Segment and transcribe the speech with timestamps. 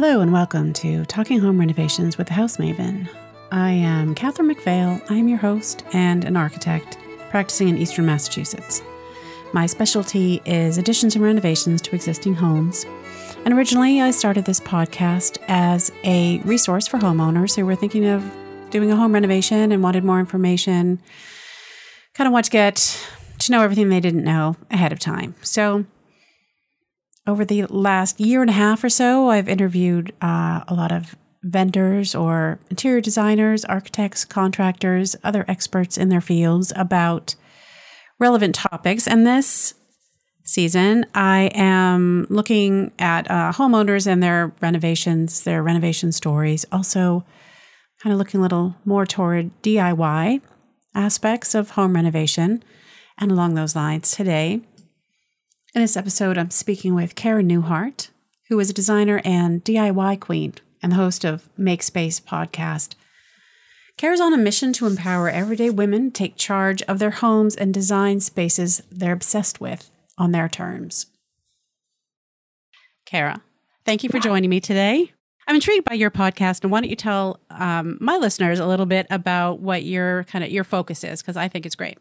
[0.00, 3.08] Hello and welcome to Talking Home Renovations with the House Maven.
[3.50, 5.02] I am Catherine McPhail.
[5.10, 6.96] I am your host and an architect
[7.30, 8.80] practicing in Eastern Massachusetts.
[9.52, 12.86] My specialty is additions and renovations to existing homes.
[13.44, 18.22] And originally, I started this podcast as a resource for homeowners who were thinking of
[18.70, 21.00] doing a home renovation and wanted more information,
[22.14, 23.04] kind of want to get
[23.40, 25.34] to know everything they didn't know ahead of time.
[25.42, 25.86] So,
[27.28, 31.14] over the last year and a half or so, I've interviewed uh, a lot of
[31.42, 37.34] vendors or interior designers, architects, contractors, other experts in their fields about
[38.18, 39.06] relevant topics.
[39.06, 39.74] And this
[40.42, 46.64] season, I am looking at uh, homeowners and their renovations, their renovation stories.
[46.72, 47.26] Also,
[48.02, 50.40] kind of looking a little more toward DIY
[50.94, 52.64] aspects of home renovation.
[53.18, 54.62] And along those lines, today,
[55.78, 58.08] in this episode, I'm speaking with Kara Newhart,
[58.48, 62.96] who is a designer and DIY queen and the host of Make Space podcast.
[63.96, 68.18] Kara's on a mission to empower everyday women take charge of their homes and design
[68.18, 71.06] spaces they're obsessed with on their terms.
[73.06, 73.40] Kara,
[73.84, 75.12] thank you for joining me today.
[75.46, 78.84] I'm intrigued by your podcast, and why don't you tell um, my listeners a little
[78.84, 81.22] bit about what your kind of your focus is?
[81.22, 81.98] Because I think it's great.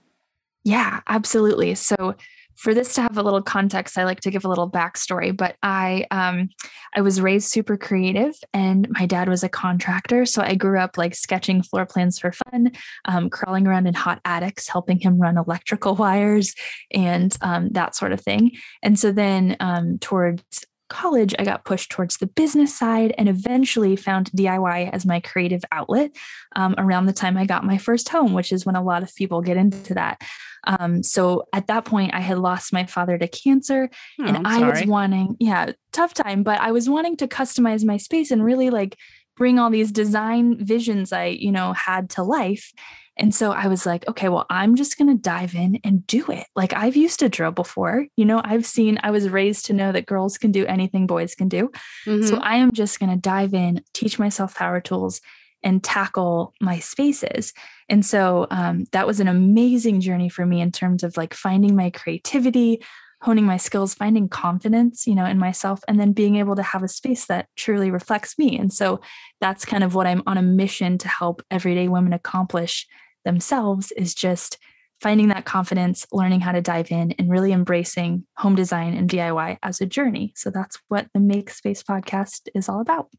[0.64, 1.75] Yeah, absolutely.
[1.75, 2.16] So
[2.58, 5.36] for this to have a little context, I like to give a little backstory.
[5.36, 6.50] But I, um,
[6.95, 10.97] I was raised super creative, and my dad was a contractor, so I grew up
[10.97, 12.72] like sketching floor plans for fun,
[13.05, 16.53] um, crawling around in hot attics, helping him run electrical wires,
[16.91, 18.52] and um, that sort of thing.
[18.81, 23.95] And so then um, towards college, I got pushed towards the business side and eventually
[23.95, 26.11] found DIY as my creative outlet
[26.55, 29.13] um, around the time I got my first home, which is when a lot of
[29.16, 30.21] people get into that.
[30.66, 34.69] Um, so at that point, I had lost my father to cancer oh, and i
[34.69, 38.69] was wanting, yeah, tough time, but I was wanting to customize my space and really
[38.69, 38.97] like
[39.38, 42.73] bring all these design visions I, you know, had to life.
[43.19, 46.25] And so I was like, okay, well, I'm just going to dive in and do
[46.31, 46.45] it.
[46.55, 48.05] Like I've used a drill before.
[48.16, 51.35] You know, I've seen, I was raised to know that girls can do anything boys
[51.35, 51.72] can do.
[52.06, 52.27] Mm-hmm.
[52.27, 55.22] So I am just going to dive in, teach myself power tools,
[55.63, 57.53] and tackle my spaces.
[57.89, 61.75] And so um, that was an amazing journey for me in terms of like finding
[61.75, 62.81] my creativity,
[63.22, 66.83] honing my skills, finding confidence, you know, in myself, and then being able to have
[66.83, 68.57] a space that truly reflects me.
[68.57, 69.01] And so
[69.41, 72.88] that's kind of what I'm on a mission to help everyday women accomplish
[73.27, 74.57] themselves is just
[75.01, 79.57] finding that confidence, learning how to dive in, and really embracing home design and DIY
[79.61, 80.33] as a journey.
[80.35, 83.09] So that's what the Make Space podcast is all about.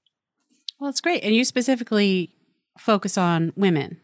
[0.81, 1.23] Well, it's great.
[1.23, 2.35] And you specifically
[2.79, 4.01] focus on women,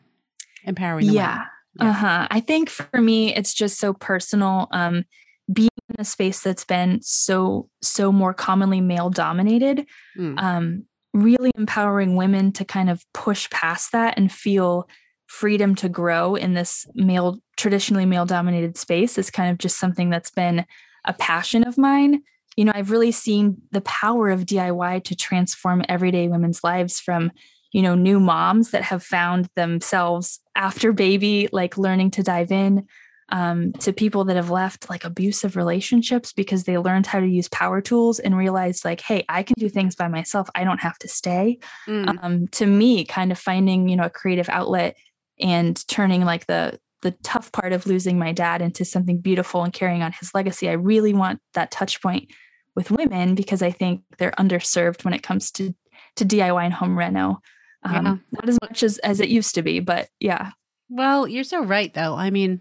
[0.64, 1.14] empowering them.
[1.16, 1.44] Yeah.
[1.80, 1.90] yeah.
[1.90, 2.28] Uh-huh.
[2.30, 4.68] I think for me, it's just so personal.
[4.70, 5.04] Um,
[5.52, 9.86] being in a space that's been so, so more commonly male dominated,
[10.16, 10.40] mm.
[10.40, 14.88] um, really empowering women to kind of push past that and feel
[15.34, 20.08] freedom to grow in this male traditionally male dominated space is kind of just something
[20.08, 20.64] that's been
[21.04, 22.22] a passion of mine.
[22.56, 27.32] You know i've really seen the power of diy to transform everyday women's lives from
[27.72, 32.86] you know new moms that have found themselves after baby like learning to dive in
[33.30, 37.48] um, to people that have left like abusive relationships because they learned how to use
[37.48, 40.48] power tools and realized like hey i can do things by myself.
[40.54, 41.58] I don't have to stay.
[41.88, 42.18] Mm.
[42.22, 44.96] um, to me kind of finding you know a creative outlet
[45.38, 49.74] and turning like the the tough part of losing my dad into something beautiful and
[49.74, 50.70] carrying on his legacy.
[50.70, 52.30] I really want that touch point
[52.74, 55.74] with women because I think they're underserved when it comes to
[56.16, 57.40] to DIY and home reno.
[57.82, 58.16] Um, yeah.
[58.32, 60.52] Not as much as as it used to be, but yeah.
[60.88, 62.14] Well, you're so right, though.
[62.14, 62.60] I mean,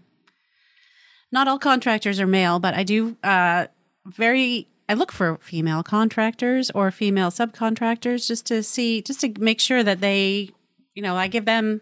[1.32, 3.66] not all contractors are male, but I do uh,
[4.06, 4.68] very.
[4.86, 9.82] I look for female contractors or female subcontractors just to see, just to make sure
[9.82, 10.50] that they,
[10.94, 11.80] you know, I give them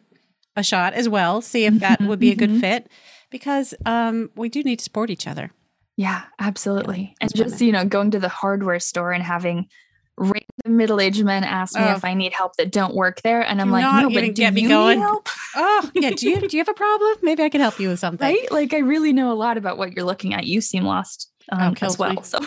[0.57, 2.61] a shot as well, see if that would be a good mm-hmm.
[2.61, 2.89] fit
[3.31, 5.51] because um, we do need to support each other.
[5.97, 7.01] Yeah, absolutely.
[7.01, 7.67] Yeah, and just, women.
[7.67, 9.69] you know, going to the hardware store and having
[10.17, 11.93] random middle-aged men ask me oh.
[11.93, 13.43] if I need help that don't work there.
[13.43, 14.99] And I'm like, no, but do get me you going.
[14.99, 15.29] need help?
[15.57, 16.11] oh, yeah.
[16.11, 17.17] Do you, do you have a problem?
[17.23, 18.27] Maybe I can help you with something.
[18.27, 18.51] Right?
[18.51, 20.47] Like I really know a lot about what you're looking at.
[20.47, 22.15] You seem lost um, oh, as well.
[22.15, 22.23] Me.
[22.23, 22.41] So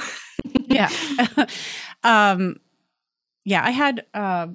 [0.67, 0.89] yeah.
[2.03, 2.57] um,
[3.43, 4.47] yeah, I had, uh,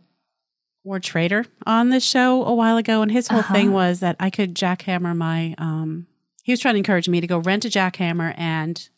[0.84, 3.54] Ward Schrader on this show a while ago, and his whole uh-huh.
[3.54, 5.54] thing was that I could jackhammer my.
[5.58, 6.06] Um,
[6.42, 8.88] he was trying to encourage me to go rent a jackhammer and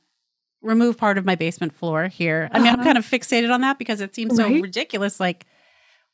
[0.63, 2.49] remove part of my basement floor here.
[2.53, 2.77] I mean, uh-huh.
[2.79, 5.19] I'm kind of fixated on that because it seems so ridiculous.
[5.19, 5.45] Like,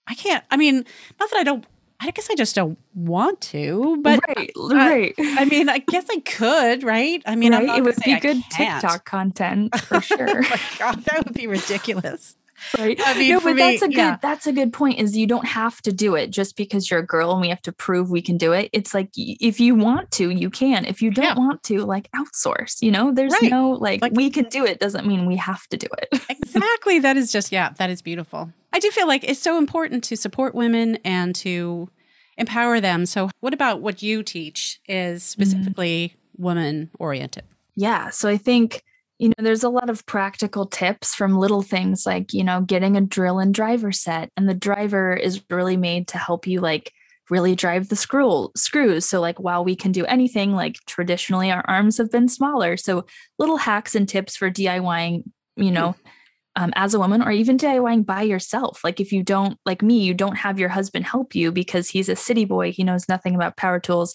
[0.07, 0.45] I can't.
[0.51, 0.85] I mean,
[1.21, 1.65] not that I don't.
[2.01, 5.15] I guess I just don't want to, but right, right.
[5.19, 7.21] I mean, I guess I could, right?
[7.27, 7.77] I mean, right?
[7.77, 10.29] it would be good TikTok content for sure.
[10.29, 12.37] oh my God, that would be ridiculous.
[12.79, 14.17] Right I mean, no but me, that's a good yeah.
[14.21, 17.07] that's a good point is you don't have to do it just because you're a
[17.07, 20.11] girl and we have to prove we can do it it's like if you want
[20.13, 21.35] to you can if you don't Yeah.
[21.37, 23.51] want to like outsource you know there's Right.
[23.51, 26.99] no like, Like- we can do it doesn't mean we have to do it exactly.
[26.99, 28.53] That is just, yeah, that is beautiful.
[28.73, 31.89] I do feel like it's so important to support women and to
[32.37, 33.07] empower them.
[33.07, 35.43] So, what about what you teach is mm-hmm.
[35.43, 37.45] specifically woman oriented?
[37.77, 38.11] Yeah.
[38.11, 38.83] So I think,
[39.19, 42.97] you know, there's a lot of practical tips from little things like, you know, getting
[42.97, 44.31] a drill and driver set.
[44.37, 46.93] And the driver is really made to help you like
[47.29, 49.05] really drive the screw screws.
[49.07, 52.77] So like while we can do anything, like traditionally our arms have been smaller.
[52.77, 53.07] So
[53.39, 55.25] little hacks and tips for DIYing,
[55.57, 55.97] you know,
[56.57, 58.83] um, as a woman or even DIYing by yourself.
[58.83, 62.09] Like if you don't, like me, you don't have your husband help you because he's
[62.09, 62.73] a city boy.
[62.73, 64.15] He knows nothing about power tools.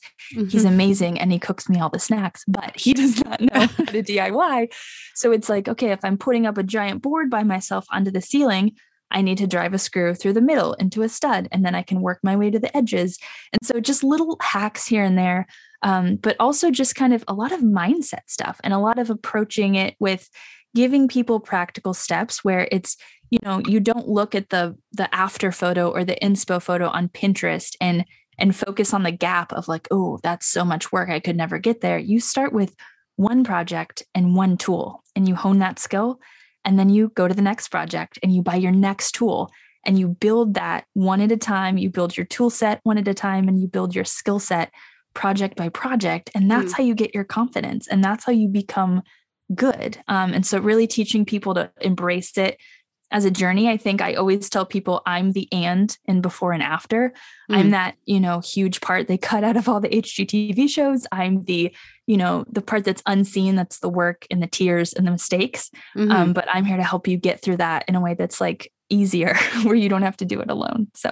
[0.49, 3.85] He's amazing and he cooks me all the snacks, but he does not know how
[3.85, 4.73] to DIY.
[5.15, 8.21] So it's like, okay, if I'm putting up a giant board by myself onto the
[8.21, 8.73] ceiling,
[9.13, 11.83] I need to drive a screw through the middle into a stud, and then I
[11.83, 13.19] can work my way to the edges.
[13.53, 15.45] And so just little hacks here and there,
[15.83, 19.11] um, but also just kind of a lot of mindset stuff and a lot of
[19.11, 20.29] approaching it with
[20.75, 22.97] giving people practical steps where it's
[23.29, 27.09] you know you don't look at the the after photo or the inspo photo on
[27.09, 28.05] pinterest and
[28.39, 31.59] and focus on the gap of like oh that's so much work i could never
[31.59, 31.97] get there.
[31.97, 32.75] You start with
[33.15, 36.19] one project and one tool and you hone that skill
[36.65, 39.51] and then you go to the next project and you buy your next tool
[39.85, 41.77] and you build that one at a time.
[41.77, 44.71] You build your tool set one at a time and you build your skill set
[45.13, 46.81] project by project and that's mm-hmm.
[46.81, 49.03] how you get your confidence and that's how you become
[49.53, 52.57] good um, and so really teaching people to embrace it
[53.11, 56.63] as a journey i think i always tell people i'm the and and before and
[56.63, 57.13] after
[57.49, 57.71] i'm Mm.
[57.71, 61.71] that you know huge part they cut out of all the hgtv shows i'm the
[62.07, 65.69] you know the part that's unseen that's the work and the tears and the mistakes
[65.95, 66.11] Mhm.
[66.11, 68.71] um, but i'm here to help you get through that in a way that's like
[68.89, 71.11] easier where you don't have to do it alone so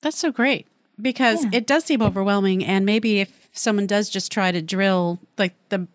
[0.00, 0.66] That's so great
[1.00, 1.50] because Yeah.
[1.54, 2.64] it does seem overwhelming.
[2.64, 5.86] And maybe if someone does just try to drill, like the,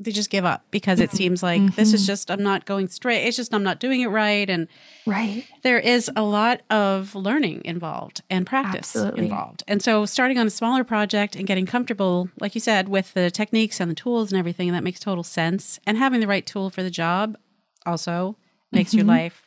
[0.00, 1.16] they just give up because it Mhm.
[1.16, 2.06] seems like this is Mhm.
[2.06, 3.24] just, I'm not going straight.
[3.26, 4.48] It's just, I'm not doing it right.
[4.48, 4.68] And
[5.06, 9.24] right there is a lot of learning involved and practice Absolutely.
[9.24, 9.64] involved.
[9.66, 13.30] And so starting on a smaller project and getting comfortable, like you said, with the
[13.30, 15.80] techniques and the tools and everything, that makes total sense.
[15.86, 17.36] And having the right tool for the job
[17.84, 18.36] also
[18.70, 19.08] makes your Mhm.
[19.08, 19.42] life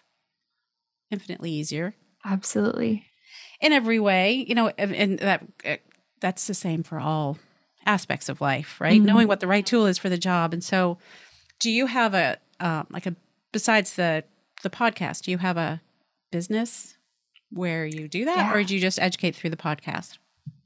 [1.11, 1.93] infinitely easier
[2.23, 3.05] absolutely
[3.59, 5.75] in every way you know and, and that uh,
[6.19, 7.37] that's the same for all
[7.85, 9.05] aspects of life right Mhm.
[9.05, 10.97] knowing what the right tool is for the job and so
[11.59, 13.15] do you have a um, like a
[13.51, 14.23] besides the
[14.63, 15.81] the podcast do you have a
[16.31, 16.95] business
[17.49, 20.17] where you do that or do you just educate through the podcast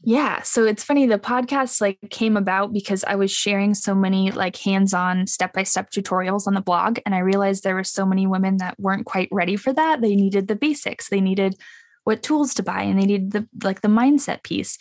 [0.08, 0.44] Yeah.
[0.44, 4.56] So it's funny, the podcast like came about because I was sharing so many like
[4.56, 7.00] hands-on step-by-step tutorials on the blog.
[7.08, 10.02] And I realized there were so many women that weren't quite ready for that.
[10.02, 11.10] They needed the basics.
[11.10, 11.56] They needed
[12.06, 14.78] what tools to buy and they needed the like the mindset piece.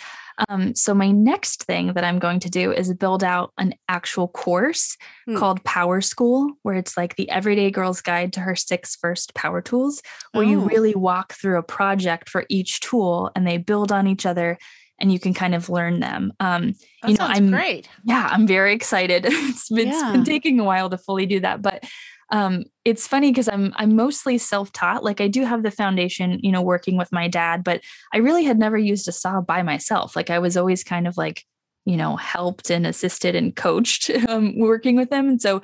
[0.48, 4.28] Um, so my next thing that I'm going to do is build out an actual
[4.28, 5.36] course Hmm.
[5.38, 9.60] called Power School, where it's like the everyday girl's guide to her six first power
[9.62, 10.66] tools, where you Oh.
[10.66, 14.58] really walk through a project for each tool and they build on each other
[15.00, 16.32] and you can kind of learn them.
[16.40, 16.72] Um,
[17.02, 19.24] that you know, sounds I'm great yeah, I'm very excited.
[19.28, 20.12] it's been, it's Yeah.
[20.12, 21.84] been taking a while to fully do that, but
[22.30, 25.04] um, it's funny because I'm I'm mostly self-taught.
[25.04, 27.80] Like I do have the foundation, you know, working with my dad, but
[28.12, 30.16] I really had never used a saw by myself.
[30.16, 31.44] Like I was always kind of like,
[31.84, 35.62] you know, helped and assisted and coached um, working with them, and so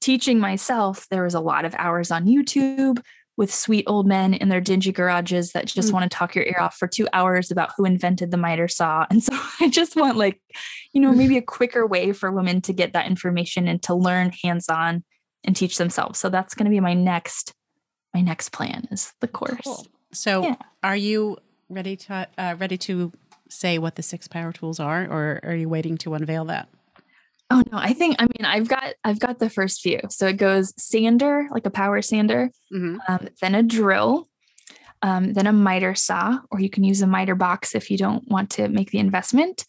[0.00, 3.00] teaching myself, there was a lot of hours on YouTube
[3.38, 5.92] with sweet old men in their dingy garages that just Mm.
[5.92, 9.06] want to talk your ear off for two hours about who invented the miter saw.
[9.10, 10.40] And so I just want like,
[10.92, 14.32] you know, maybe a quicker way for women to get that information and to learn
[14.44, 15.02] hands-on
[15.44, 16.18] and teach themselves.
[16.18, 17.52] So that's going to be my next
[18.14, 19.60] my next plan is the course.
[19.64, 19.86] Cool.
[20.12, 20.56] so Yeah.
[20.82, 23.12] are you ready to uh, ready to
[23.48, 26.68] say what the six power tools are or are you waiting to unveil that
[27.52, 30.00] Oh no, I think I mean I've got I've got the first few.
[30.08, 32.96] So it goes sander, like a power sander, mm-hmm.
[33.06, 34.26] um, then a drill,
[35.02, 38.26] um, then a miter saw, or you can use a miter box if you don't
[38.26, 39.66] want to make the investment.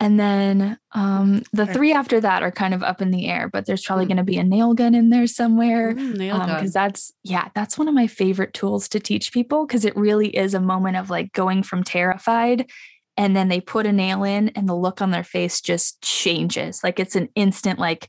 [0.00, 3.66] And then um, the three after that are kind of up in the air, but
[3.66, 4.08] there's probably Mm.
[4.08, 6.48] going to be a nail gun in there somewhere Mm, gun.
[6.54, 10.28] because that's yeah that's one of my favorite tools to teach people because it really
[10.36, 12.70] is a moment of like going from terrified
[13.16, 16.84] and then they put a nail in and the look on their face just changes
[16.84, 18.08] like it's an instant like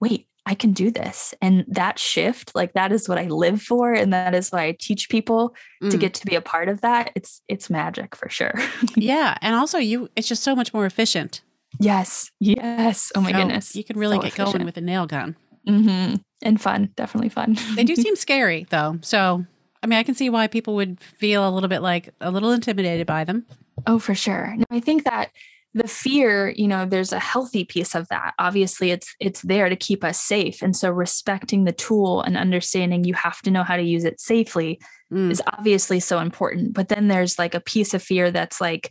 [0.00, 1.34] wait i can do this.
[1.42, 4.72] And that shift like that is what i live for and that is why i
[4.86, 6.00] teach people to Mm.
[6.00, 7.10] get to be a part of that.
[7.14, 8.54] It's it's magic for sure.
[8.96, 11.42] Yeah and also you it's just so much more efficient.
[11.78, 12.30] Yes.
[12.40, 13.12] Yes.
[13.14, 13.76] Oh my So goodness.
[13.76, 15.36] you can really So get going with a nail gun.
[15.66, 16.90] Hmm and fun.
[16.96, 17.56] Definitely fun.
[17.76, 18.98] They do seem scary though.
[19.02, 19.44] So
[19.82, 22.50] I mean, I can see why people would feel a little bit like a little
[22.52, 23.46] intimidated by them.
[23.86, 24.54] Oh, for sure.
[24.56, 25.30] No, I think that
[25.74, 28.32] the fear, you know, there's a healthy piece of that.
[28.38, 30.62] Obviously, it's it's there to keep us safe.
[30.62, 34.20] And so respecting the tool and understanding you have to know how to use it
[34.20, 34.80] safely
[35.12, 35.30] mm.
[35.30, 36.72] is obviously so important.
[36.72, 38.90] But then there's like a piece of fear that's like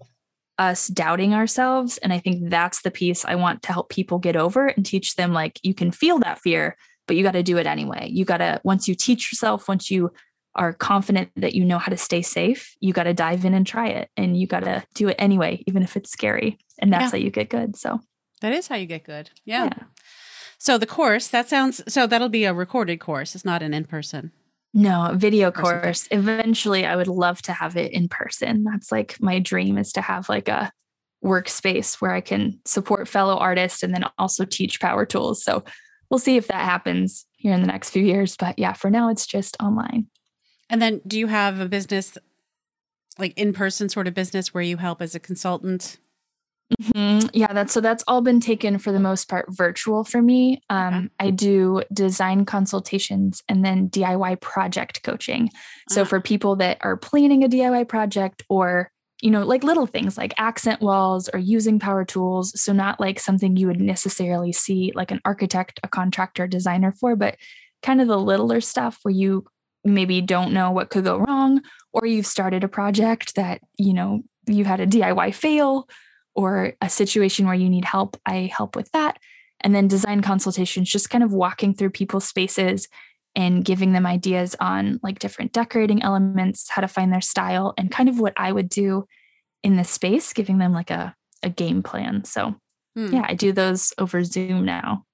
[0.58, 1.98] us doubting ourselves.
[2.00, 5.16] And I think that's the piece I want to help people get over and teach
[5.16, 8.10] them like you can feel that fear, but you got to do it anyway.
[8.12, 10.12] You got to, once you teach yourself, once you
[10.58, 13.66] are confident that you know how to stay safe, you got to dive in and
[13.66, 16.58] try it and you got to do it anyway, even if it's scary.
[16.80, 17.12] And that's yeah.
[17.12, 17.76] how you get good.
[17.76, 18.00] So
[18.42, 19.30] that is how you get good.
[19.46, 19.66] Yeah.
[19.66, 19.84] yeah.
[20.58, 23.36] So the course, that sounds, so that'll be a recorded course.
[23.36, 24.32] It's not an in person.
[24.74, 26.08] No, video course.
[26.12, 28.64] Eventually, I would love to have it in person.
[28.64, 30.72] That's like my dream is to have like a
[31.24, 35.44] workspace where I can support fellow artists and then also teach power tools.
[35.44, 35.64] So
[36.10, 38.36] we'll see if that happens here in the next few years.
[38.38, 40.08] But yeah, for now, it's just online.
[40.70, 42.18] And then do you have a business,
[43.18, 45.98] like in person sort of business where you help as a consultant?
[46.82, 47.30] Mm-hmm.
[47.34, 50.62] Yeah, that's so that's all been taken for the most part virtual for me.
[50.70, 51.28] Um, okay.
[51.28, 55.50] I do design consultations and then DIY project coaching.
[55.90, 56.10] So uh-huh.
[56.10, 60.34] for people that are planning a DIY project or you know, like little things like
[60.38, 62.60] accent walls or using power tools.
[62.62, 67.16] So, not like something you would necessarily see like an architect, a contractor, designer for,
[67.16, 67.36] but
[67.82, 69.46] kind of the littler stuff where you
[69.84, 71.62] maybe don't know what could go wrong,
[71.94, 75.88] or you've started a project that, you know, you had a DIY fail
[76.36, 79.18] or a situation where you need help, I help with that.
[79.62, 82.88] And then design consultations, just kind of walking through people's spaces
[83.36, 87.92] and giving them ideas on like different decorating elements, how to find their style, and
[87.92, 89.08] kind of what I would do
[89.64, 92.24] in the space, giving them like a, a game plan.
[92.24, 92.56] So,
[92.96, 93.14] hmm.
[93.14, 95.07] yeah, I do those over Zoom now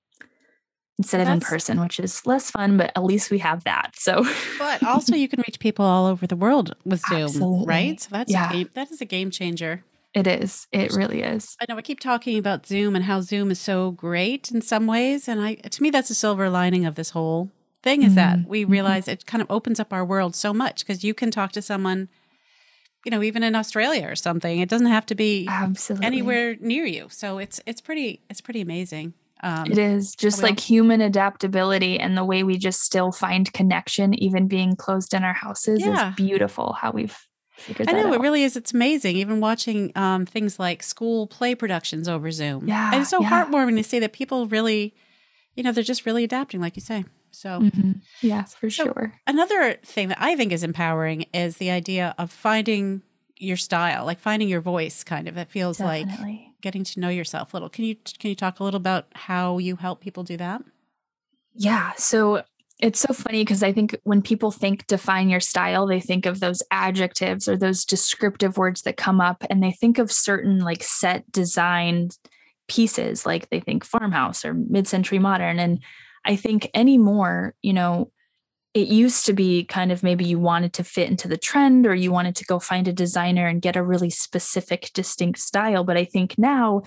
[0.98, 3.92] instead of in person, which is less fun, but at least we have that.
[3.96, 4.26] So,
[4.60, 7.66] but also you can reach people all over the world with Zoom, Absolutely.
[7.66, 8.00] right?
[8.00, 8.50] So that's yeah.
[8.50, 9.84] a game, that is a game changer.
[10.14, 10.68] It is.
[10.72, 11.58] It really is.
[11.60, 11.78] I know.
[11.78, 15.42] I keep talking about Zoom and how Zoom is so great in some ways, and
[15.42, 17.50] I to me that's a silver lining of this whole
[17.84, 18.16] thing is mm-hmm.
[18.16, 18.72] that we mm-hmm.
[18.72, 21.62] realize it kind of opens up our world so much because you can talk to
[21.62, 22.08] someone
[23.06, 26.08] you know even in australia or something it doesn't have to be Absolutely.
[26.08, 30.60] anywhere near you so it's it's pretty it's pretty amazing um, it is just like
[30.60, 35.34] human adaptability and the way we just still find connection, even being closed in our
[35.34, 36.10] houses, yeah.
[36.10, 36.74] is beautiful.
[36.74, 37.16] How we've.
[37.88, 38.16] I know out.
[38.16, 38.56] it really is.
[38.56, 39.18] It's amazing.
[39.18, 42.68] Even watching um, things like school play productions over Zoom.
[42.68, 43.46] Yeah, and it's so yeah.
[43.46, 44.96] heartwarming to see that people really,
[45.56, 47.04] you know, they're just really adapting, like you say.
[47.32, 47.92] So, mm-hmm.
[48.22, 49.14] yes, for so sure.
[49.28, 53.02] Another thing that I think is empowering is the idea of finding
[53.44, 55.04] your style, like finding your voice.
[55.04, 56.32] Kind of, it feels Definitely.
[56.56, 57.70] like getting to know yourself a little.
[57.70, 60.62] Can you can you talk a little about how you help people do that?
[61.54, 61.92] Yeah.
[61.98, 62.44] So
[62.80, 66.40] it's so funny because I think when people think define your style, they think of
[66.40, 70.84] those adjectives or those descriptive words that come up and they think of certain like
[70.84, 72.18] set designed
[72.68, 75.60] pieces, like they think farmhouse or mid century modern.
[75.60, 75.80] And
[76.26, 78.12] I think anymore, you know,
[78.74, 81.94] it used to be kind of maybe you wanted to fit into the trend or
[81.94, 85.84] you wanted to go find a designer and get a really specific, distinct style.
[85.84, 86.82] But I think now,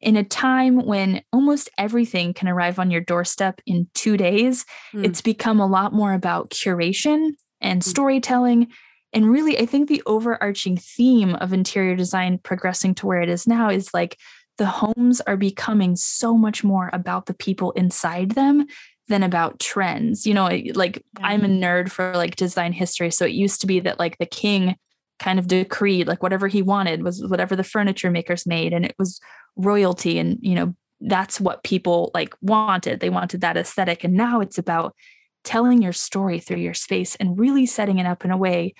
[0.00, 5.04] in a time when almost everything can arrive on your doorstep in two days, mm.
[5.04, 7.30] it's become a lot more about curation
[7.60, 7.88] and hmm.
[7.88, 8.68] storytelling.
[9.12, 13.46] And really, I think the overarching theme of interior design progressing to where it is
[13.46, 14.18] now is like
[14.58, 18.66] the homes are becoming so much more about the people inside them
[19.12, 20.26] than about trends.
[20.26, 21.26] You know, like yeah.
[21.26, 23.10] I'm a nerd for like design history.
[23.10, 24.76] So it used to be that like the king
[25.22, 28.94] kind of decreed like whatever he wanted was whatever the furniture makers made and it
[28.98, 29.20] was
[29.54, 34.40] royalty and you know that's what people like wanted they wanted that aesthetic and now
[34.40, 34.96] it's about
[35.44, 38.74] telling your story through your space and really setting it up in a way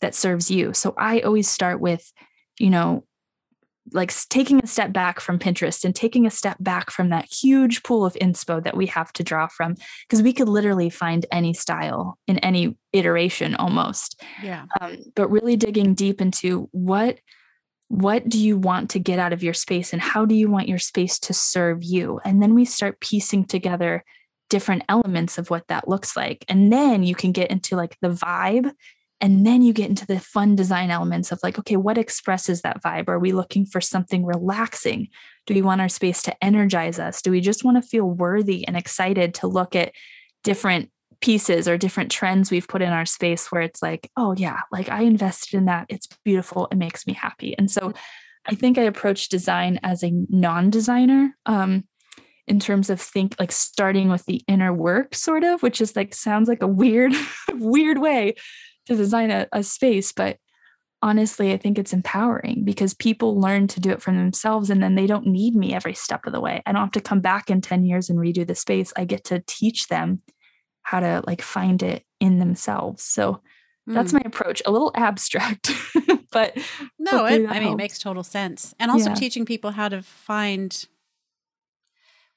[0.00, 2.12] that serves you so i always start with
[2.60, 3.04] you know
[3.92, 7.82] like taking a step back from Pinterest and taking a step back from that huge
[7.82, 9.74] pool of inspo that we have to draw from
[10.06, 14.22] because we could literally find any style in any iteration almost.
[14.42, 14.66] Yeah.
[14.80, 17.18] Um, but really digging deep into what
[17.90, 20.68] what do you want to get out of your space and how do you want
[20.68, 22.20] your space to serve you?
[22.22, 24.04] And then we start piecing together
[24.50, 26.44] different elements of what that looks like.
[26.48, 28.72] And then you can get into like the vibe
[29.20, 32.82] and then you get into the fun design elements of like, okay, what expresses that
[32.82, 33.08] vibe?
[33.08, 35.08] Are we looking for something relaxing?
[35.46, 37.20] Do we want our space to energize us?
[37.20, 39.92] Do we just want to feel worthy and excited to look at
[40.44, 44.60] different pieces or different trends we've put in our space where it's like, oh, yeah,
[44.70, 45.86] like I invested in that.
[45.88, 46.68] It's beautiful.
[46.70, 47.56] It makes me happy.
[47.58, 47.92] And so
[48.46, 51.36] I think I approach design as a non designer.
[51.46, 51.84] Um,
[52.46, 56.14] in terms of think like starting with the inner work sort of which is like
[56.14, 57.12] sounds like a weird
[57.52, 58.34] weird way
[58.88, 60.38] to design a, a space, but
[61.00, 64.96] honestly, I think it's empowering because people learn to do it for themselves and then
[64.96, 66.60] they don't need me every step of the way.
[66.66, 68.92] I don't have to come back in 10 years and redo the space.
[68.96, 70.22] I get to teach them
[70.82, 73.04] how to like find it in themselves.
[73.04, 73.40] So
[73.86, 74.14] that's Mm.
[74.14, 74.60] my approach.
[74.66, 75.70] A little abstract,
[76.32, 76.56] but
[76.98, 78.74] No, it, I mean, it makes total sense.
[78.80, 79.14] And also Yeah.
[79.14, 80.84] teaching people how to find,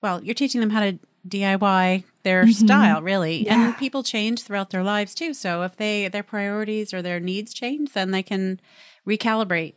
[0.01, 2.54] well, you're teaching them how to DIY their Mhm.
[2.54, 3.46] style, really.
[3.46, 3.68] Yeah.
[3.68, 5.34] And people change throughout their lives too.
[5.34, 8.60] So if they their priorities or their needs change, then they can
[9.08, 9.74] recalibrate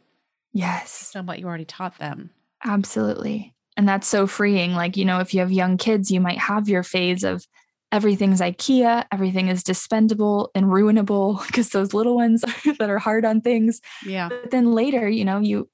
[0.53, 2.31] yes, on what you already taught them.
[2.65, 3.55] absolutely.
[3.77, 4.73] And that's so freeing.
[4.75, 7.45] Like, you know, if you have young kids, you might have your phase of
[7.91, 12.43] everything's IKEA, everything is dispendable and ruinable because those little ones
[12.79, 13.81] that are hard on things.
[14.07, 14.29] Yeah.
[14.29, 15.69] But then later, you know, you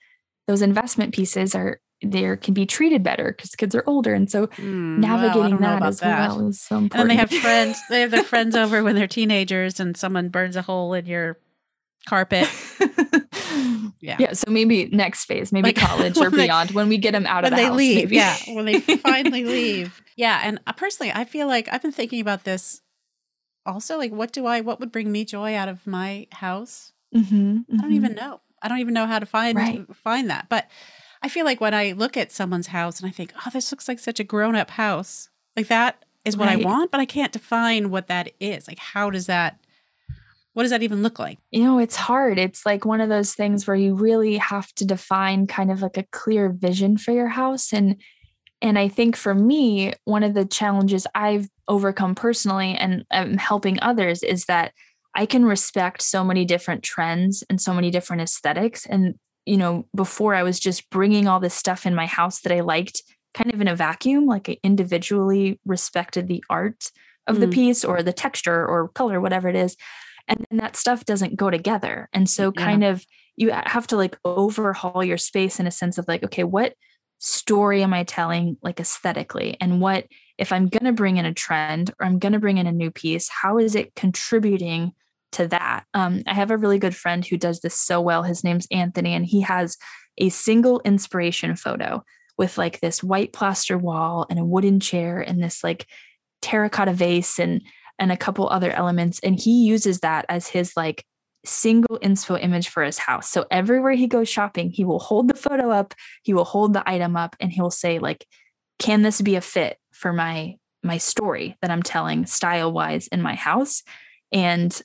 [0.47, 4.14] those investment pieces are there can be treated better because kids are older.
[4.14, 6.28] And so Mm, navigating don't that as that.
[6.30, 7.00] well is so important.
[7.02, 7.78] And they have friends.
[7.90, 11.38] They have their friends over when they're teenagers, and someone burns a hole in your
[12.07, 12.49] carpet.
[14.02, 14.16] Yeah.
[14.19, 14.33] yeah.
[14.33, 17.26] So maybe next phase, maybe Like, college or when they- beyond when we get them
[17.26, 17.76] out of the they house.
[17.76, 17.97] leave.
[17.97, 18.16] maybe.
[18.16, 20.00] Yeah, when they finally leave.
[20.16, 22.80] Yeah, and uh, personally, I feel like I've been thinking about this.
[23.66, 24.62] Also, like, what do I?
[24.62, 26.92] What would bring me joy out of my house?
[27.14, 28.40] Mhm, I don't even know.
[28.62, 29.85] I don't even know how to find Right.
[29.97, 30.47] find that.
[30.49, 30.66] But
[31.23, 33.89] I feel like when I look at someone's house and I think, oh, this looks
[33.89, 35.29] like such a grown up house.
[35.57, 38.67] Like that is what I want, but I can't define what that is.
[38.69, 39.59] Like, how does that?
[40.53, 41.39] What does that even look like?
[41.53, 44.85] you know it's hard it's like one of those things where you really have to
[44.85, 47.97] define kind of like a clear vision for your house and
[48.61, 53.81] and i think for me one of the challenges i've overcome personally and um, helping
[53.81, 54.73] others is that
[55.15, 59.15] i can respect so many different trends and so many different aesthetics and
[59.47, 62.61] you know before i was just bringing all this stuff in my house that i
[62.61, 63.02] liked
[63.35, 66.90] kind of in a vacuum like i individually respected the art
[67.26, 67.52] of the Mm.
[67.52, 69.76] piece or the texture or color whatever it is
[70.28, 72.65] and then that stuff doesn't go together and so Yeah.
[72.65, 73.04] kind of
[73.36, 76.75] you have to like overhaul your space in a sense of like okay what
[77.19, 80.06] story am i telling like aesthetically and what
[80.38, 82.73] if i'm going to bring in a trend or i'm going to bring in a
[82.73, 84.93] new piece how is it contributing
[85.32, 85.84] to that.
[85.95, 88.23] Um, i have a really good friend who does this so well.
[88.23, 89.76] His name's anthony and he has
[90.19, 92.02] a single inspiration photo
[92.36, 95.86] with like this white plaster wall and a wooden chair and this like
[96.43, 97.62] terracotta vase and
[97.99, 101.04] and a couple other elements and he uses that as his like
[101.45, 103.30] single inspo image for his house.
[103.30, 106.88] So everywhere he goes shopping he will hold the photo up he will hold the
[106.88, 108.26] item up and he'll say like
[108.78, 113.23] can this be a fit for my my story that i'm telling style wise in
[113.23, 113.82] my house?
[114.32, 114.80] And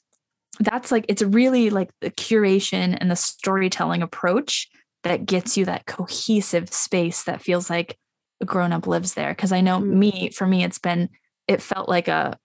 [0.60, 4.68] that's like it's really like the curation and the storytelling approach
[5.04, 7.98] that gets you that cohesive space that feels like
[8.41, 9.88] a grown up lives there because i know Mm.
[9.94, 11.10] me for me it's been
[11.48, 12.38] it felt like a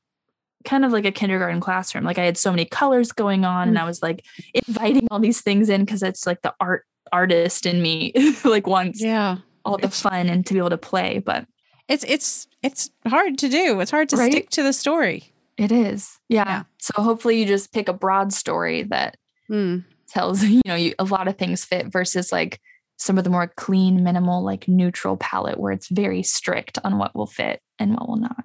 [0.65, 3.79] kind of like a kindergarten classroom like i had so many colors going on and
[3.79, 4.25] i was like
[4.69, 8.13] inviting all these things in because it's like the art artist in me
[8.45, 11.47] like wants Yeah, all the It's- fun and to be able to play but
[11.89, 13.81] it's it's it's hard to do.
[13.81, 14.31] It's hard to Right?
[14.31, 15.33] stick to the story.
[15.61, 16.45] It is yeah.
[16.47, 16.63] Yeah.
[16.79, 19.17] so hopefully you just pick a broad story that
[19.51, 19.85] Mm.
[20.09, 22.61] tells you know you a lot of things fit versus like
[22.97, 27.15] some of the more clean minimal like neutral palette where it's very strict on what
[27.17, 28.45] will fit and what will not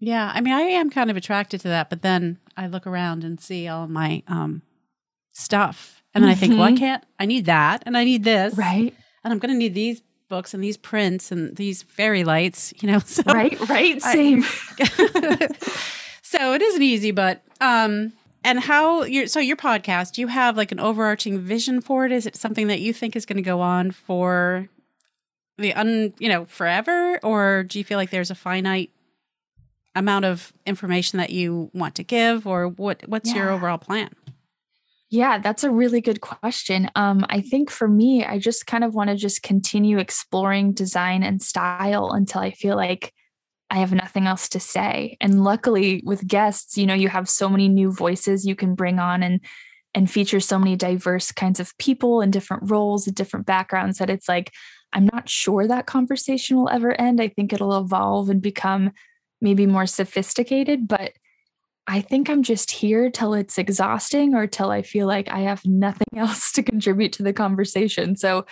[0.00, 3.24] Yeah, I mean, I am kind of attracted to that, but then I look around
[3.24, 4.62] and see all my um
[5.32, 6.78] stuff, and then I think, well, I Mhm.
[6.78, 7.04] can't.
[7.18, 8.94] I need that, and I need this, right
[9.24, 12.86] and I'm going to need these books and these prints and these fairy lights, you
[12.90, 13.00] know.
[13.04, 14.44] So, right right I- same
[16.28, 18.12] so it isn't easy, but um,
[18.44, 22.12] and how your so your podcast, do you have like an overarching vision for it?
[22.12, 24.68] Is it something that you think is going to go on for
[25.56, 28.90] the un, you know, forever, or do you feel like there's a finite
[29.94, 33.02] amount of information that you want to give, or what?
[33.06, 34.10] What's your overall plan?
[35.10, 36.90] Yeah, that's a really good question.
[36.94, 41.22] Um, I think for me, I just kind of want to just continue exploring design
[41.22, 43.14] and style until I feel like
[43.70, 45.16] I have nothing else to say.
[45.20, 48.98] And luckily with guests, you know, you have so many new voices you can bring
[48.98, 49.40] on and
[49.94, 54.10] and feature so many diverse kinds of people and different roles and different backgrounds that
[54.10, 54.52] it's like
[54.92, 57.20] I'm not sure that conversation will ever end.
[57.20, 58.92] I think it'll evolve and become
[59.40, 61.12] maybe more sophisticated, but
[61.86, 65.64] I think I'm just here till it's exhausting or till I feel like I have
[65.64, 68.16] nothing else to contribute to the conversation.
[68.16, 68.46] So,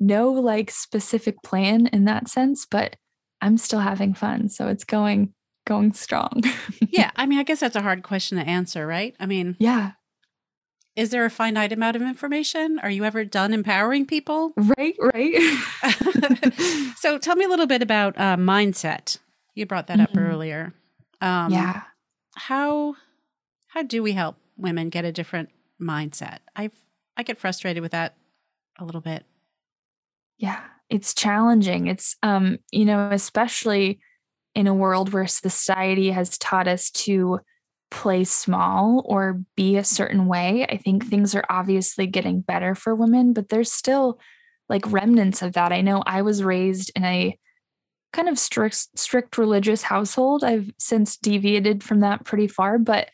[0.00, 2.96] no like specific plan in that sense, but
[3.40, 4.48] I'm still having fun.
[4.48, 5.32] So, it's going
[5.66, 6.42] going strong.
[6.88, 9.14] yeah, I mean, I guess that's a hard question to answer, right?
[9.20, 9.92] I mean, yeah.
[10.96, 12.78] is there a finite amount of information?
[12.82, 14.52] Are you ever done empowering people?
[14.56, 15.34] Right, right.
[16.96, 19.18] so tell me a little bit about uh, mindset.
[19.54, 20.26] You brought that up Mhm.
[20.28, 20.72] earlier.
[21.20, 21.82] Um, yeah.
[22.36, 22.94] How
[23.68, 26.38] how do we help women get a different mindset.
[26.56, 26.72] I've
[27.16, 28.16] I get frustrated with that
[28.78, 29.26] a little bit.
[30.38, 31.86] Yeah, it's challenging.
[31.86, 34.00] It's um, you know, especially
[34.54, 37.40] in a world where society has taught us to
[37.90, 40.66] play small or be a certain way.
[40.68, 44.18] I think things are obviously getting better for women, but there's still
[44.68, 45.72] like remnants of that.
[45.72, 47.38] I know I was raised in a
[48.12, 50.44] kind of strict strict religious household.
[50.44, 53.08] I've since deviated from that pretty far, but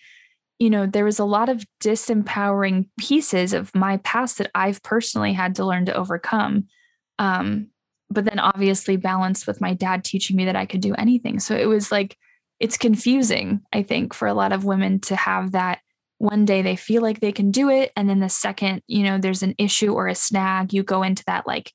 [0.58, 5.32] you know, there was a lot of disempowering pieces of my past that I've personally
[5.32, 6.68] had to learn to overcome.
[7.18, 7.68] Um,
[8.10, 11.40] but then obviously balanced with my dad teaching me that I could do anything.
[11.40, 12.16] So it was like
[12.60, 15.80] it's confusing, I think, for a lot of women to have that
[16.18, 17.92] one day they feel like they can do it.
[17.96, 21.24] And then the second, you know, there's an issue or a snag, you go into
[21.26, 21.72] that like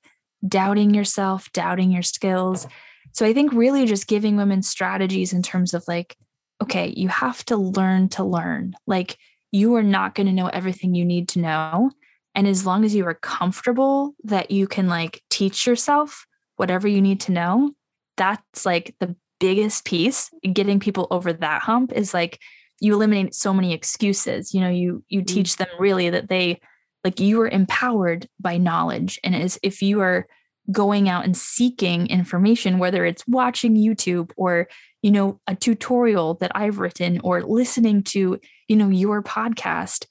[0.47, 2.65] doubting yourself, doubting your skills.
[3.11, 6.15] So I think really just giving women strategies in terms of like,
[6.63, 8.73] okay, you have to learn to learn.
[8.87, 9.17] Like
[9.51, 11.91] you are not going to know everything you need to know.
[12.39, 16.25] And as long as you are comfortable that you can like teach yourself
[16.55, 17.73] whatever you need to know,
[18.15, 20.29] that's like the biggest piece.
[20.53, 22.39] Getting people over that hump is like
[22.79, 24.53] you eliminate so many excuses.
[24.53, 25.35] You know, you you mm-hmm.
[25.35, 26.61] teach them really that they
[27.03, 29.19] like you are empowered by knowledge.
[29.21, 30.25] And as if you are
[30.71, 34.69] going out and seeking information, whether it's watching YouTube or,
[35.01, 40.05] you know, a tutorial that I've written or listening to, you know, your podcast,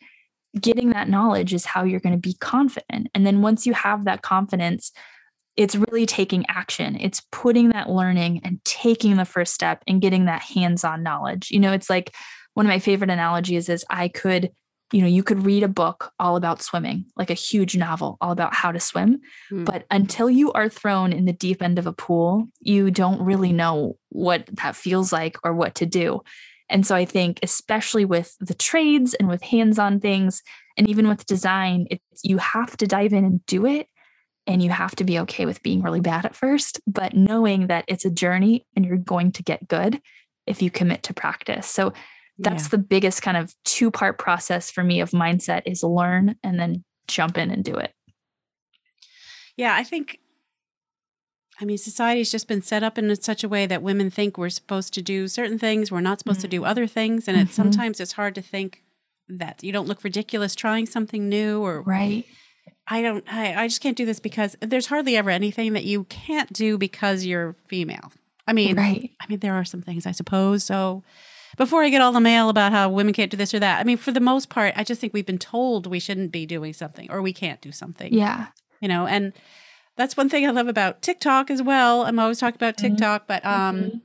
[0.61, 3.09] getting that knowledge is how you're going to be confident.
[3.15, 4.93] And then once you have that confidence,
[5.57, 6.97] it's really taking action.
[7.01, 11.51] It's putting that learning and taking the first step and getting that hands on knowledge.
[11.51, 12.15] You know, it's like
[12.55, 14.51] one of my favorite analogies is I could
[14.93, 18.33] you know, you could read a book all about swimming, like a huge novel all
[18.33, 19.21] about how to swim.
[19.51, 19.65] Mm.
[19.65, 23.53] But until you are thrown in the deep end of a pool, you don't really
[23.53, 26.23] know what that feels like or what to do.
[26.71, 30.43] And so I think, especially with the trades and with hands on things,
[30.77, 33.89] and even with design, it's, you have to dive in and do it.
[34.47, 37.85] And you have to be okay with being really bad at first, but knowing that
[37.87, 40.01] it's a journey and you're going to get good
[40.47, 41.67] if you commit to practice.
[41.67, 41.93] So
[42.39, 42.69] that's yeah.
[42.71, 46.85] the biggest kind of two part process for me of mindset is learn and then
[47.09, 47.93] jump in and do it
[49.57, 50.19] yeah i think
[51.61, 54.49] i mean society's just been set up in such a way that women think we're
[54.49, 56.43] supposed to do certain things we're not supposed mm-hmm.
[56.43, 56.71] to do mm-hmm.
[56.71, 57.49] other things and mm-hmm.
[57.49, 58.83] it sometimes it's hard to think
[59.29, 62.25] that you don't look ridiculous trying something new or right
[62.91, 66.05] I don't I, I just can't do this because there's hardly ever anything that you
[66.05, 68.13] can't do because you're female.
[68.47, 69.11] I mean, right.
[69.21, 70.65] I mean there are some things I suppose.
[70.65, 71.03] So
[71.57, 73.81] before I get all the mail about how women can't do this or that.
[73.81, 76.47] I mean, for the most part, I just think we've been told we shouldn't be
[76.47, 78.13] doing something or we can't do something.
[78.13, 78.47] Yeah.
[78.81, 79.33] You know, and
[79.99, 82.03] that's one thing I love about TikTok as well.
[82.03, 82.95] I'm always talking about mm-hmm.
[82.95, 83.99] TikTok, but um mm-hmm.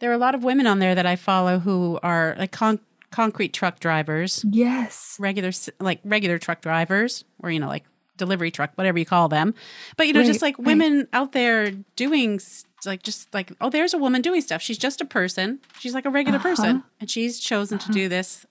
[0.00, 2.80] there are a lot of women on there that I follow who are like con-
[3.10, 4.44] concrete truck drivers.
[4.50, 5.16] Yes.
[5.20, 7.84] Regular like regular truck drivers or you know like
[8.16, 9.54] delivery truck, whatever you call them.
[9.96, 11.08] But you know, right, just like women right.
[11.12, 12.40] out there doing
[12.86, 16.04] like just like oh there's a woman doing stuff she's just a person she's like
[16.04, 16.48] a regular uh-huh.
[16.48, 17.88] person and she's chosen uh-huh.
[17.88, 18.46] to do this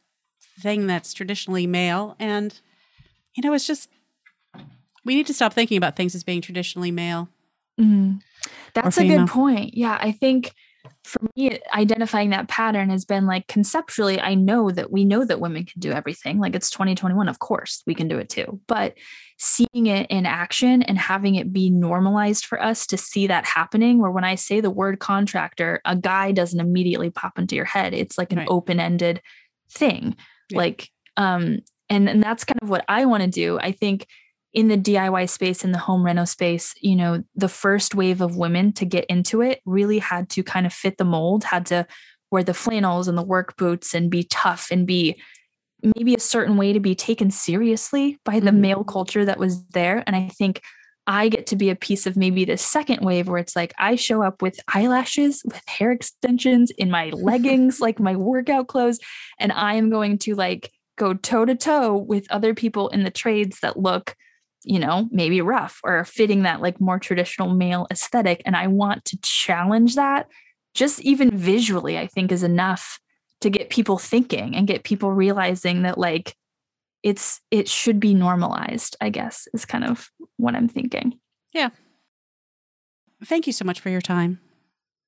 [0.60, 2.60] thing that's traditionally male and
[3.36, 3.90] you know it's just
[5.06, 7.30] we need to stop thinking about things as being traditionally male.
[7.80, 8.18] Mm-hmm.
[8.74, 9.74] that's a good point.
[9.74, 10.54] Yeah i think
[11.04, 15.40] for me identifying that pattern has been like conceptually i know that we know that
[15.40, 16.40] women can do everything.
[16.40, 18.60] Like it's 2021 of course we can do it too.
[18.68, 18.96] But
[19.38, 24.00] seeing it in action and having it be normalized for us to see that happening
[24.00, 27.94] where when i say the word contractor a guy doesn't immediately pop into your head.
[27.94, 28.48] It's like an right.
[28.50, 29.22] open-ended
[29.70, 30.16] thing.
[30.50, 30.58] Yeah.
[30.58, 33.60] like um and and that's kind of what i want to do.
[33.60, 34.08] I think
[34.56, 38.38] in the DIY space in the home reno space, you know, the first wave of
[38.38, 41.86] women to get into it really had to kind of fit the mold, had to
[42.32, 45.22] wear the flannels and the work boots and be tough and be
[45.84, 48.62] maybe a certain way to be taken seriously by the mm-hmm.
[48.62, 50.02] male culture that was there.
[50.08, 50.62] And I think
[51.06, 53.98] I get to be a piece of maybe the second wave where it's like I
[53.98, 59.00] show up with eyelashes, with hair extensions, in my leggings, like my workout clothes,
[59.38, 63.12] and I am going to like go toe to toe with other people in the
[63.12, 64.16] trades that look
[64.66, 68.42] you know, maybe rough or fitting that like more traditional male aesthetic.
[68.46, 70.28] And I want to challenge that
[70.74, 73.00] just even visually, I think is enough
[73.42, 76.36] to get people thinking and get people realizing that like
[77.04, 81.20] it's it should be normalized, I guess, is kind of what I'm thinking.
[81.54, 81.70] Yeah.
[83.24, 84.40] Thank you so much for your time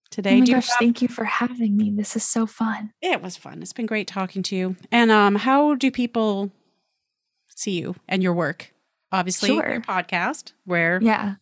[0.09, 0.35] today.
[0.35, 0.77] Oh my gosh, have...
[0.79, 1.91] thank you for having me.
[1.95, 2.91] This is so fun.
[3.01, 3.61] It was fun.
[3.61, 4.75] It's been great talking to you.
[4.91, 6.51] And um, how do people
[7.49, 8.71] see you and your work?
[9.17, 9.69] Obviously sure.
[9.69, 11.35] your podcast where yeah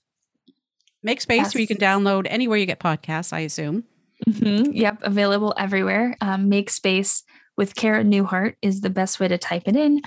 [1.04, 1.54] make space yes.
[1.54, 3.84] where you can download anywhere you get podcasts i assume
[4.28, 4.72] mm-hmm.
[4.72, 7.24] yep available everywhere um, make space
[7.58, 10.02] with kara newhart is the best way to type it in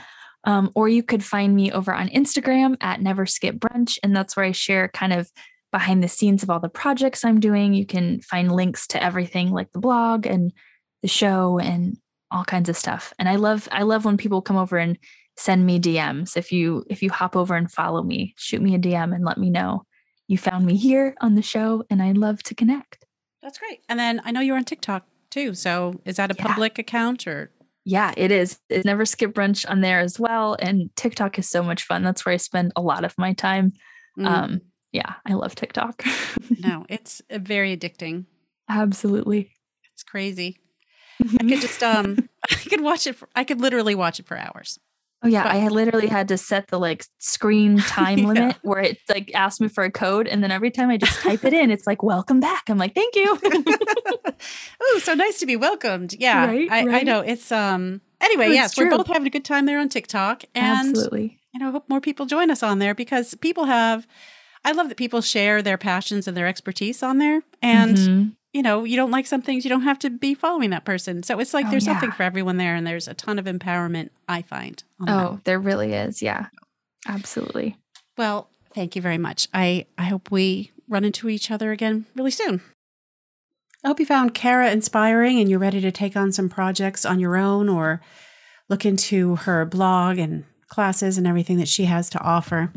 [0.44, 3.98] Um, or you could find me over on Instagram at Never Skip Brunch.
[4.02, 5.30] And that's where I share kind of
[5.72, 7.74] behind the scenes of all the projects I'm doing.
[7.74, 10.52] You can find links to everything like the blog and
[11.02, 11.98] the show and
[12.30, 13.12] all kinds of stuff.
[13.18, 14.98] And I love I love when people come over and
[15.38, 16.36] send me DMs.
[16.36, 19.38] If you if you hop over and follow me, shoot me a DM and let
[19.38, 19.84] me know
[20.26, 23.06] you found me here on the show and I love to connect.
[23.40, 23.80] That's great.
[23.88, 25.54] And then I know you're on TikTok too.
[25.54, 26.46] So is that a yeah.
[26.46, 27.50] public account or
[27.84, 28.58] yeah, it is.
[28.68, 30.56] It's never skip brunch on there as well.
[30.60, 32.02] And TikTok is so much fun.
[32.02, 33.72] That's where I spend a lot of my time.
[34.18, 34.26] Mm.
[34.26, 34.60] Um,
[34.92, 36.04] yeah, I love TikTok.
[36.58, 38.26] no, it's uh, very addicting.
[38.68, 39.52] Absolutely.
[39.94, 40.58] It's crazy.
[41.40, 44.36] I could just um I could watch it for, I could literally watch it for
[44.36, 44.78] hours.
[45.22, 48.26] Oh yeah, I literally had to set the like screen time yeah.
[48.26, 51.20] limit where it like asked me for a code, and then every time I just
[51.20, 53.38] type it in, it's like "Welcome back." I'm like, "Thank you."
[54.80, 56.14] oh, so nice to be welcomed.
[56.18, 56.94] Yeah, right, I, right.
[56.96, 58.00] I, know it's um.
[58.20, 58.88] Anyway, oh, yes, true.
[58.88, 61.88] we're both having a good time there on TikTok, and absolutely, you know, I hope
[61.88, 64.06] more people join us on there because people have.
[64.64, 68.62] I love that people share their passions and their expertise on there, and mm-hmm you
[68.62, 71.22] know, you don't like some things, you don't have to be following that person.
[71.22, 71.92] So it's like oh, there's yeah.
[71.92, 74.82] something for everyone there, and there's a ton of empowerment, I find.
[75.06, 75.44] Oh, that.
[75.44, 76.22] there really is.
[76.22, 76.46] Yeah,
[77.06, 77.76] absolutely.
[78.16, 79.48] Well, thank you very much.
[79.52, 82.62] I, I hope we run into each other again really soon.
[83.84, 87.20] I hope you found Kara inspiring and you're ready to take on some projects on
[87.20, 88.00] your own or
[88.68, 92.72] look into her blog and classes and everything that she has to offer.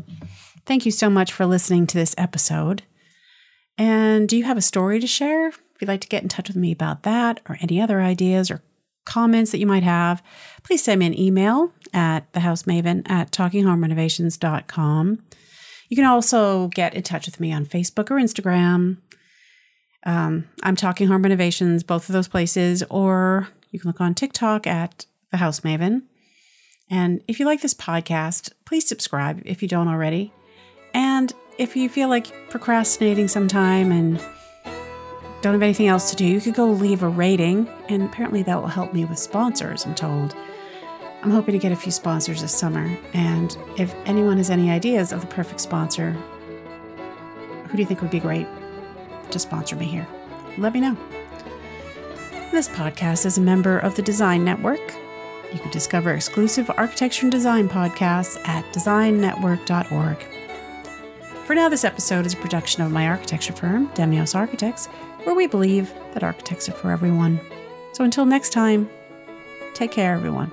[0.64, 2.84] Thank you so much for listening to this episode.
[3.78, 5.48] And do you have a story to share?
[5.48, 8.50] If you'd like to get in touch with me about that or any other ideas
[8.50, 8.62] or
[9.04, 10.22] comments that you might have,
[10.62, 15.22] please send me an email at thehousemaven at talkinghomerenovations.com.
[15.88, 18.98] You can also get in touch with me on Facebook or Instagram.
[20.04, 24.66] Um, I'm Talking Home Renovations, both of those places, or you can look on TikTok
[24.66, 26.02] at The House Maven.
[26.90, 30.32] And if you like this podcast, please subscribe if you don't already.
[30.94, 31.32] And
[31.62, 34.18] if you feel like procrastinating sometime and
[35.42, 38.60] don't have anything else to do, you could go leave a rating, and apparently that
[38.60, 40.34] will help me with sponsors, I'm told.
[41.22, 45.12] I'm hoping to get a few sponsors this summer, and if anyone has any ideas
[45.12, 48.48] of the perfect sponsor, who do you think would be great
[49.30, 50.06] to sponsor me here?
[50.58, 50.96] Let me know.
[52.50, 54.80] This podcast is a member of the Design Network.
[55.52, 60.41] You can discover exclusive architecture and design podcasts at designnetwork.org.
[61.44, 64.86] For now, this episode is a production of my architecture firm, Demnios Architects,
[65.24, 67.40] where we believe that architects are for everyone.
[67.92, 68.88] So until next time,
[69.74, 70.52] take care, everyone.